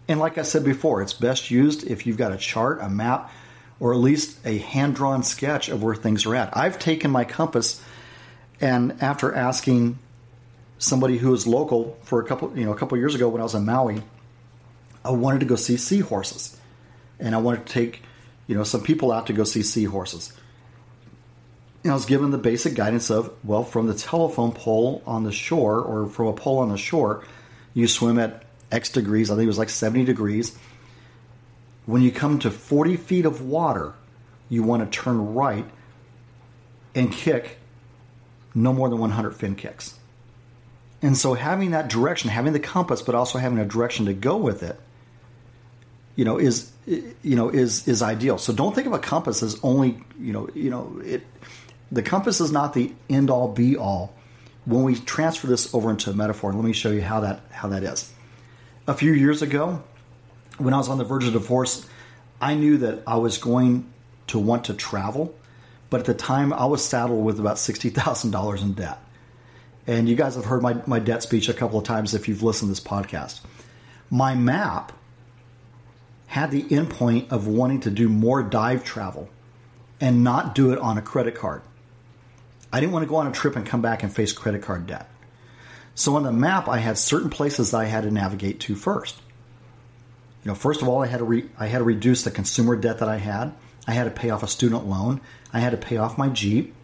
And 0.08 0.18
like 0.18 0.38
I 0.38 0.42
said 0.42 0.64
before, 0.64 1.02
it's 1.02 1.12
best 1.12 1.50
used 1.50 1.86
if 1.86 2.06
you've 2.06 2.16
got 2.16 2.32
a 2.32 2.38
chart, 2.38 2.80
a 2.80 2.88
map, 2.88 3.30
or 3.80 3.92
at 3.92 3.98
least 3.98 4.38
a 4.44 4.58
hand 4.58 4.96
drawn 4.96 5.22
sketch 5.22 5.68
of 5.68 5.82
where 5.82 5.94
things 5.94 6.26
are 6.26 6.34
at. 6.34 6.56
I've 6.56 6.78
taken 6.78 7.10
my 7.10 7.24
compass 7.24 7.82
and 8.60 9.00
after 9.02 9.34
asking 9.34 9.98
somebody 10.78 11.18
who 11.18 11.32
is 11.34 11.46
local 11.46 11.96
for 12.02 12.20
a 12.20 12.24
couple, 12.24 12.56
you 12.56 12.64
know, 12.64 12.72
a 12.72 12.76
couple 12.76 12.96
years 12.98 13.14
ago 13.14 13.28
when 13.28 13.40
I 13.40 13.44
was 13.44 13.54
in 13.54 13.64
Maui, 13.64 14.02
I 15.04 15.10
wanted 15.10 15.40
to 15.40 15.46
go 15.46 15.56
see 15.56 15.76
seahorses, 15.76 16.56
and 17.18 17.34
I 17.34 17.38
wanted 17.38 17.66
to 17.66 17.72
take, 17.72 18.02
you 18.46 18.56
know, 18.56 18.64
some 18.64 18.82
people 18.82 19.12
out 19.12 19.28
to 19.28 19.32
go 19.32 19.44
see 19.44 19.62
seahorses. 19.62 20.32
And 21.84 21.92
I 21.92 21.94
was 21.94 22.04
given 22.04 22.30
the 22.30 22.38
basic 22.38 22.74
guidance 22.74 23.10
of, 23.10 23.32
well, 23.44 23.62
from 23.62 23.86
the 23.86 23.94
telephone 23.94 24.52
pole 24.52 25.02
on 25.06 25.22
the 25.22 25.32
shore 25.32 25.80
or 25.80 26.08
from 26.08 26.26
a 26.26 26.32
pole 26.32 26.58
on 26.58 26.68
the 26.68 26.76
shore, 26.76 27.24
you 27.74 27.86
swim 27.86 28.18
at 28.18 28.42
X 28.72 28.90
degrees. 28.90 29.30
I 29.30 29.34
think 29.34 29.44
it 29.44 29.48
was 29.48 29.58
like 29.58 29.70
70 29.70 30.04
degrees. 30.04 30.58
When 31.88 32.02
you 32.02 32.12
come 32.12 32.38
to 32.40 32.50
40 32.50 32.96
feet 32.96 33.24
of 33.24 33.40
water, 33.40 33.94
you 34.50 34.62
want 34.62 34.84
to 34.84 34.98
turn 34.98 35.34
right 35.34 35.64
and 36.94 37.10
kick 37.10 37.56
no 38.54 38.74
more 38.74 38.90
than 38.90 38.98
100 38.98 39.30
fin 39.34 39.54
kicks. 39.54 39.98
And 41.00 41.16
so 41.16 41.32
having 41.32 41.70
that 41.70 41.88
direction, 41.88 42.28
having 42.28 42.52
the 42.52 42.60
compass, 42.60 43.00
but 43.00 43.14
also 43.14 43.38
having 43.38 43.58
a 43.58 43.64
direction 43.64 44.04
to 44.04 44.12
go 44.12 44.36
with 44.36 44.62
it, 44.62 44.78
you 46.14 46.26
know, 46.26 46.36
is 46.36 46.70
you 46.84 47.36
know 47.36 47.48
is 47.48 47.88
is 47.88 48.02
ideal. 48.02 48.36
So 48.36 48.52
don't 48.52 48.74
think 48.74 48.86
of 48.86 48.92
a 48.92 48.98
compass 48.98 49.42
as 49.42 49.58
only 49.62 49.98
you 50.20 50.34
know 50.34 50.50
you 50.54 50.68
know 50.68 51.00
it. 51.02 51.24
The 51.90 52.02
compass 52.02 52.42
is 52.42 52.52
not 52.52 52.74
the 52.74 52.92
end 53.08 53.30
all 53.30 53.48
be 53.48 53.78
all. 53.78 54.12
When 54.66 54.82
we 54.82 54.94
transfer 54.94 55.46
this 55.46 55.72
over 55.72 55.88
into 55.90 56.10
a 56.10 56.14
metaphor, 56.14 56.52
let 56.52 56.62
me 56.62 56.74
show 56.74 56.90
you 56.90 57.00
how 57.00 57.20
that 57.20 57.40
how 57.50 57.68
that 57.68 57.82
is. 57.82 58.12
A 58.86 58.92
few 58.92 59.14
years 59.14 59.40
ago, 59.40 59.82
when 60.58 60.74
I 60.74 60.78
was 60.78 60.88
on 60.88 60.98
the 60.98 61.04
verge 61.04 61.26
of 61.26 61.32
divorce, 61.32 61.86
I 62.40 62.54
knew 62.54 62.78
that 62.78 63.02
I 63.06 63.16
was 63.16 63.38
going 63.38 63.90
to 64.28 64.38
want 64.38 64.64
to 64.64 64.74
travel 64.74 65.34
but 65.90 66.00
at 66.00 66.06
the 66.06 66.14
time, 66.14 66.52
I 66.52 66.66
was 66.66 66.84
saddled 66.84 67.24
with 67.24 67.40
about 67.40 67.56
$60,000 67.56 68.62
in 68.62 68.72
debt. 68.74 68.98
And 69.86 70.08
you 70.08 70.16
guys 70.16 70.34
have 70.34 70.44
heard 70.44 70.62
my, 70.62 70.76
my 70.86 70.98
debt 70.98 71.22
speech 71.22 71.48
a 71.48 71.54
couple 71.54 71.78
of 71.78 71.84
times 71.84 72.14
if 72.14 72.28
you've 72.28 72.42
listened 72.42 72.68
to 72.68 72.80
this 72.80 72.86
podcast. 72.86 73.40
My 74.10 74.34
map 74.34 74.92
had 76.26 76.50
the 76.50 76.62
endpoint 76.62 77.32
of 77.32 77.46
wanting 77.46 77.80
to 77.80 77.90
do 77.90 78.08
more 78.08 78.42
dive 78.42 78.84
travel 78.84 79.30
and 79.98 80.22
not 80.22 80.54
do 80.54 80.72
it 80.72 80.78
on 80.78 80.98
a 80.98 81.02
credit 81.02 81.34
card. 81.34 81.62
I 82.70 82.80
didn't 82.80 82.92
want 82.92 83.04
to 83.04 83.08
go 83.08 83.16
on 83.16 83.26
a 83.26 83.32
trip 83.32 83.56
and 83.56 83.64
come 83.64 83.80
back 83.80 84.02
and 84.02 84.14
face 84.14 84.32
credit 84.32 84.62
card 84.62 84.86
debt. 84.86 85.08
So 85.94 86.16
on 86.16 86.22
the 86.22 86.32
map, 86.32 86.68
I 86.68 86.78
had 86.78 86.98
certain 86.98 87.30
places 87.30 87.72
I 87.72 87.86
had 87.86 88.02
to 88.02 88.10
navigate 88.10 88.60
to 88.60 88.74
first. 88.74 89.16
Know, 90.48 90.54
first 90.54 90.80
of 90.80 90.88
all, 90.88 91.02
I 91.02 91.06
had 91.06 91.18
to 91.18 91.24
re- 91.24 91.50
I 91.58 91.66
had 91.66 91.78
to 91.78 91.84
reduce 91.84 92.22
the 92.22 92.30
consumer 92.30 92.74
debt 92.74 92.98
that 93.00 93.08
I 93.08 93.18
had. 93.18 93.52
I 93.86 93.92
had 93.92 94.04
to 94.04 94.10
pay 94.10 94.30
off 94.30 94.42
a 94.42 94.48
student 94.48 94.86
loan. 94.86 95.20
I 95.52 95.60
had 95.60 95.70
to 95.70 95.76
pay 95.76 95.98
off 95.98 96.16
my 96.16 96.30
Jeep. 96.30 96.74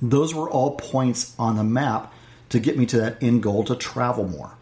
Those 0.00 0.34
were 0.34 0.48
all 0.48 0.76
points 0.76 1.34
on 1.38 1.56
the 1.56 1.64
map 1.64 2.12
to 2.48 2.60
get 2.60 2.78
me 2.78 2.86
to 2.86 2.96
that 2.96 3.22
end 3.22 3.42
goal 3.42 3.62
to 3.64 3.76
travel 3.76 4.26
more. 4.26 4.52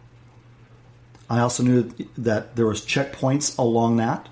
I 1.29 1.39
also 1.39 1.63
knew 1.63 1.93
that 2.17 2.57
there 2.57 2.65
was 2.65 2.85
checkpoints 2.85 3.57
along 3.57 3.95
that, 3.97 4.27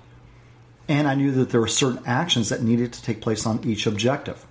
and 0.86 1.08
I 1.08 1.14
knew 1.14 1.32
that 1.32 1.48
there 1.48 1.60
were 1.60 1.68
certain 1.68 2.02
actions 2.04 2.50
that 2.50 2.62
needed 2.62 2.92
to 2.92 3.02
take 3.02 3.22
place 3.22 3.46
on 3.46 3.64
each 3.64 3.86
objective. 3.86 4.44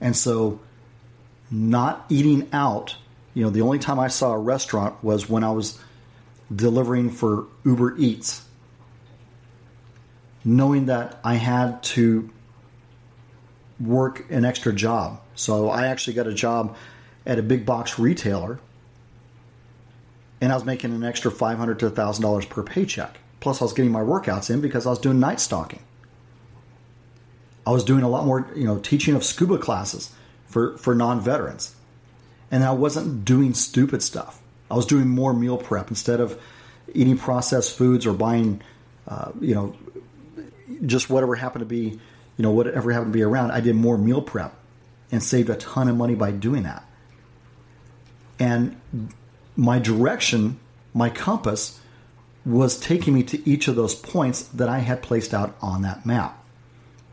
And 0.00 0.16
so, 0.16 0.60
not 1.50 2.06
eating 2.08 2.48
out, 2.54 2.96
you 3.34 3.44
know, 3.44 3.50
the 3.50 3.60
only 3.60 3.78
time 3.78 3.98
I 3.98 4.08
saw 4.08 4.32
a 4.32 4.38
restaurant 4.38 5.04
was 5.04 5.28
when 5.28 5.44
I 5.44 5.50
was 5.50 5.78
delivering 6.54 7.10
for 7.10 7.46
Uber 7.64 7.96
Eats 7.96 8.44
knowing 10.44 10.86
that 10.86 11.20
I 11.22 11.34
had 11.34 11.82
to 11.82 12.30
work 13.78 14.30
an 14.30 14.44
extra 14.44 14.72
job. 14.72 15.20
So 15.34 15.70
I 15.70 15.86
actually 15.86 16.14
got 16.14 16.26
a 16.26 16.34
job 16.34 16.76
at 17.26 17.38
a 17.38 17.42
big 17.42 17.66
box 17.66 17.98
retailer 17.98 18.58
and 20.40 20.52
I 20.52 20.54
was 20.54 20.64
making 20.64 20.94
an 20.94 21.04
extra 21.04 21.30
500 21.30 21.78
to 21.80 21.90
$1,000 21.90 22.48
per 22.48 22.62
paycheck. 22.62 23.18
Plus, 23.40 23.60
I 23.60 23.64
was 23.64 23.72
getting 23.72 23.92
my 23.92 24.00
workouts 24.00 24.50
in 24.50 24.60
because 24.60 24.86
I 24.86 24.90
was 24.90 24.98
doing 24.98 25.20
night 25.20 25.40
stalking. 25.40 25.82
I 27.66 27.70
was 27.70 27.84
doing 27.84 28.02
a 28.02 28.08
lot 28.08 28.24
more, 28.24 28.50
you 28.54 28.64
know, 28.64 28.78
teaching 28.78 29.14
of 29.14 29.22
scuba 29.22 29.58
classes 29.58 30.14
for, 30.46 30.78
for 30.78 30.94
non 30.94 31.20
veterans. 31.20 31.74
And 32.50 32.64
I 32.64 32.72
wasn't 32.72 33.24
doing 33.24 33.54
stupid 33.54 34.02
stuff. 34.02 34.40
I 34.70 34.74
was 34.74 34.86
doing 34.86 35.08
more 35.08 35.34
meal 35.34 35.58
prep 35.58 35.88
instead 35.88 36.20
of 36.20 36.40
eating 36.94 37.18
processed 37.18 37.76
foods 37.76 38.06
or 38.06 38.12
buying, 38.12 38.62
uh, 39.08 39.32
you 39.40 39.54
know, 39.54 39.76
just 40.86 41.10
whatever 41.10 41.34
happened 41.34 41.60
to 41.60 41.66
be, 41.66 41.98
you 42.36 42.42
know, 42.42 42.52
whatever 42.52 42.92
happened 42.92 43.12
to 43.12 43.16
be 43.16 43.22
around. 43.22 43.50
I 43.50 43.60
did 43.60 43.76
more 43.76 43.98
meal 43.98 44.22
prep 44.22 44.54
and 45.12 45.22
saved 45.22 45.50
a 45.50 45.56
ton 45.56 45.88
of 45.88 45.96
money 45.96 46.14
by 46.14 46.30
doing 46.30 46.62
that. 46.62 46.84
And 48.38 48.80
my 49.56 49.78
direction, 49.78 50.58
my 50.94 51.10
compass, 51.10 51.78
was 52.44 52.78
taking 52.78 53.12
me 53.14 53.22
to 53.24 53.48
each 53.48 53.68
of 53.68 53.76
those 53.76 53.94
points 53.94 54.42
that 54.42 54.68
I 54.68 54.78
had 54.78 55.02
placed 55.02 55.34
out 55.34 55.56
on 55.60 55.82
that 55.82 56.06
map. 56.06 56.42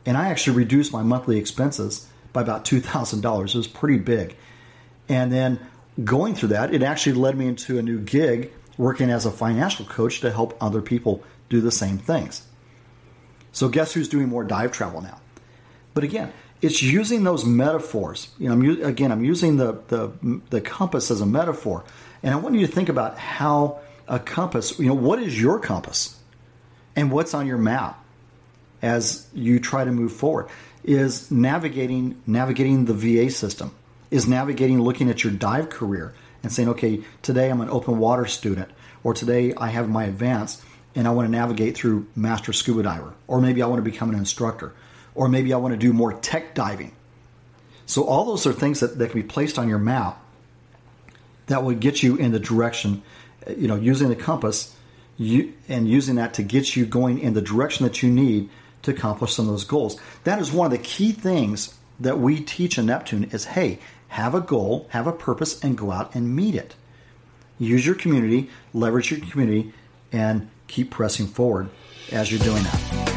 And 0.05 0.15
I 0.15 0.29
actually 0.29 0.55
reduced 0.57 0.93
my 0.93 1.03
monthly 1.03 1.37
expenses 1.37 2.07
by 2.31 2.41
about 2.41 2.63
$2,000. 2.63 3.47
It 3.47 3.55
was 3.55 3.67
pretty 3.67 3.97
big. 3.97 4.37
And 5.09 5.31
then 5.31 5.59
going 6.03 6.35
through 6.35 6.49
that, 6.49 6.73
it 6.73 6.83
actually 6.83 7.13
led 7.13 7.37
me 7.37 7.47
into 7.47 7.79
a 7.79 7.81
new 7.81 7.99
gig 7.99 8.51
working 8.77 9.09
as 9.09 9.25
a 9.25 9.31
financial 9.31 9.85
coach 9.85 10.21
to 10.21 10.31
help 10.31 10.55
other 10.61 10.81
people 10.81 11.23
do 11.49 11.61
the 11.61 11.71
same 11.71 11.97
things. 11.97 12.45
So, 13.51 13.69
guess 13.69 13.93
who's 13.93 14.07
doing 14.07 14.29
more 14.29 14.43
dive 14.43 14.71
travel 14.71 15.01
now? 15.01 15.19
But 15.93 16.03
again, 16.03 16.31
it's 16.61 16.81
using 16.81 17.23
those 17.23 17.45
metaphors. 17.45 18.29
You 18.37 18.49
know, 18.49 18.53
I'm, 18.53 18.83
again, 18.83 19.11
I'm 19.11 19.23
using 19.23 19.57
the, 19.57 19.79
the, 19.87 20.41
the 20.49 20.61
compass 20.61 21.11
as 21.11 21.21
a 21.21 21.25
metaphor. 21.25 21.83
And 22.23 22.33
I 22.33 22.37
want 22.37 22.55
you 22.55 22.65
to 22.65 22.71
think 22.71 22.89
about 22.89 23.17
how 23.17 23.79
a 24.07 24.19
compass, 24.19 24.77
you 24.79 24.87
know, 24.87 24.93
what 24.93 25.19
is 25.19 25.39
your 25.39 25.59
compass? 25.59 26.17
And 26.95 27.11
what's 27.11 27.33
on 27.33 27.45
your 27.45 27.57
map 27.57 28.03
as 28.81 29.27
you 29.33 29.59
try 29.59 29.83
to 29.83 29.91
move 29.91 30.13
forward? 30.13 30.49
Is 30.83 31.29
navigating 31.29 32.21
navigating 32.25 32.85
the 32.85 32.93
VA 32.93 33.29
system, 33.29 33.75
is 34.11 34.27
navigating 34.27 34.81
looking 34.81 35.09
at 35.09 35.23
your 35.23 35.33
dive 35.33 35.69
career 35.69 36.13
and 36.43 36.51
saying, 36.51 36.69
okay, 36.69 37.03
today 37.21 37.49
I'm 37.49 37.61
an 37.61 37.69
open 37.69 37.97
water 37.97 38.25
student, 38.25 38.69
or 39.03 39.13
today 39.13 39.53
I 39.55 39.67
have 39.67 39.89
my 39.89 40.05
advanced 40.05 40.63
and 40.95 41.07
I 41.07 41.11
want 41.11 41.27
to 41.27 41.31
navigate 41.31 41.77
through 41.77 42.07
master 42.15 42.53
scuba 42.53 42.83
diver, 42.83 43.13
or 43.27 43.39
maybe 43.39 43.61
I 43.61 43.67
want 43.67 43.83
to 43.83 43.89
become 43.89 44.09
an 44.09 44.15
instructor, 44.15 44.73
or 45.13 45.29
maybe 45.29 45.53
I 45.53 45.57
want 45.57 45.73
to 45.73 45.77
do 45.77 45.93
more 45.93 46.13
tech 46.13 46.55
diving. 46.55 46.93
So 47.85 48.03
all 48.03 48.25
those 48.25 48.45
are 48.47 48.53
things 48.53 48.79
that, 48.79 48.97
that 48.97 49.11
can 49.11 49.21
be 49.21 49.27
placed 49.27 49.59
on 49.59 49.69
your 49.69 49.79
map 49.79 50.21
that 51.47 51.63
will 51.63 51.75
get 51.75 52.03
you 52.03 52.17
in 52.17 52.31
the 52.31 52.39
direction, 52.39 53.03
you 53.55 53.67
know, 53.67 53.75
using 53.75 54.09
the 54.09 54.15
compass 54.15 54.75
you, 55.17 55.53
and 55.67 55.87
using 55.87 56.15
that 56.15 56.35
to 56.35 56.43
get 56.43 56.75
you 56.75 56.85
going 56.85 57.19
in 57.19 57.33
the 57.33 57.41
direction 57.41 57.85
that 57.85 58.03
you 58.03 58.09
need 58.09 58.49
to 58.83 58.91
accomplish 58.91 59.33
some 59.33 59.45
of 59.45 59.51
those 59.51 59.63
goals. 59.63 59.99
That 60.23 60.39
is 60.39 60.51
one 60.51 60.65
of 60.65 60.71
the 60.71 60.83
key 60.83 61.11
things 61.11 61.75
that 61.99 62.19
we 62.19 62.39
teach 62.39 62.77
in 62.77 62.85
Neptune 62.87 63.25
is 63.25 63.45
hey, 63.45 63.79
have 64.09 64.33
a 64.33 64.41
goal, 64.41 64.87
have 64.89 65.07
a 65.07 65.11
purpose, 65.11 65.63
and 65.63 65.77
go 65.77 65.91
out 65.91 66.15
and 66.15 66.35
meet 66.35 66.55
it. 66.55 66.75
Use 67.59 67.85
your 67.85 67.95
community, 67.95 68.49
leverage 68.73 69.11
your 69.11 69.19
community, 69.19 69.73
and 70.11 70.49
keep 70.67 70.91
pressing 70.91 71.27
forward 71.27 71.69
as 72.11 72.31
you're 72.31 72.39
doing 72.39 72.63
that. 72.63 73.13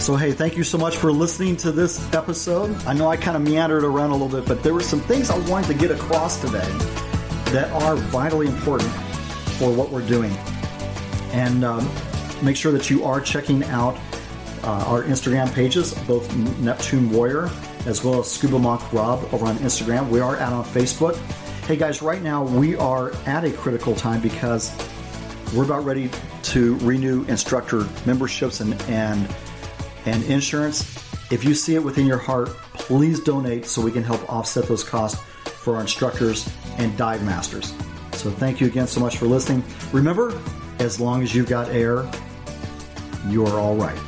So, 0.00 0.16
hey, 0.16 0.32
thank 0.32 0.56
you 0.56 0.64
so 0.64 0.76
much 0.76 0.96
for 0.96 1.12
listening 1.12 1.56
to 1.58 1.70
this 1.70 2.12
episode. 2.14 2.74
I 2.84 2.94
know 2.94 3.06
I 3.06 3.16
kind 3.16 3.36
of 3.36 3.42
meandered 3.42 3.84
around 3.84 4.10
a 4.10 4.16
little 4.16 4.40
bit, 4.40 4.48
but 4.48 4.62
there 4.62 4.74
were 4.74 4.80
some 4.80 4.98
things 4.98 5.30
I 5.30 5.38
wanted 5.48 5.68
to 5.68 5.74
get 5.74 5.92
across 5.92 6.40
today 6.40 6.66
that 7.52 7.70
are 7.70 7.94
vitally 7.94 8.48
important 8.48 8.90
for 9.60 9.70
what 9.70 9.90
we're 9.90 10.06
doing. 10.08 10.32
And 11.32 11.64
um, 11.64 11.86
make 12.42 12.56
sure 12.56 12.72
that 12.72 12.88
you 12.88 13.04
are 13.04 13.20
checking 13.20 13.62
out 13.64 13.96
uh, 14.64 14.84
our 14.86 15.04
Instagram 15.04 15.52
pages, 15.54 15.92
both 16.04 16.34
Neptune 16.58 17.10
Warrior 17.10 17.50
as 17.86 18.04
well 18.04 18.20
as 18.20 18.30
Scuba 18.30 18.58
Monk 18.58 18.92
Rob 18.92 19.22
over 19.32 19.46
on 19.46 19.56
Instagram. 19.58 20.08
We 20.08 20.20
are 20.20 20.36
out 20.36 20.52
on 20.52 20.64
Facebook. 20.64 21.16
Hey 21.66 21.76
guys, 21.76 22.02
right 22.02 22.22
now 22.22 22.42
we 22.42 22.76
are 22.76 23.12
at 23.26 23.44
a 23.44 23.50
critical 23.50 23.94
time 23.94 24.20
because 24.20 24.70
we're 25.54 25.64
about 25.64 25.84
ready 25.84 26.10
to 26.44 26.76
renew 26.78 27.24
instructor 27.24 27.86
memberships 28.06 28.60
and, 28.60 28.80
and 28.82 29.32
and 30.06 30.24
insurance. 30.24 30.82
If 31.30 31.44
you 31.44 31.54
see 31.54 31.74
it 31.74 31.84
within 31.84 32.06
your 32.06 32.18
heart, 32.18 32.48
please 32.72 33.20
donate 33.20 33.66
so 33.66 33.82
we 33.82 33.92
can 33.92 34.02
help 34.02 34.28
offset 34.32 34.64
those 34.64 34.82
costs 34.82 35.20
for 35.44 35.76
our 35.76 35.82
instructors 35.82 36.50
and 36.78 36.96
dive 36.96 37.22
masters. 37.22 37.74
So 38.20 38.30
thank 38.30 38.60
you 38.60 38.66
again 38.66 38.86
so 38.86 39.00
much 39.00 39.16
for 39.16 39.24
listening. 39.24 39.64
Remember, 39.92 40.38
as 40.78 41.00
long 41.00 41.22
as 41.22 41.34
you've 41.34 41.48
got 41.48 41.70
air, 41.70 42.06
you're 43.28 43.58
all 43.58 43.76
right. 43.76 43.98